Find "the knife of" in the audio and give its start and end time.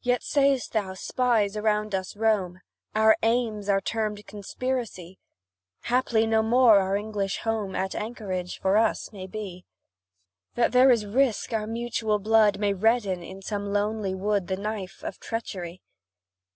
14.48-15.20